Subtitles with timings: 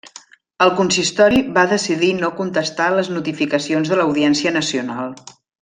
[0.65, 5.17] El consistori va decidir no contestar les notificacions de l'Audiència Nacional.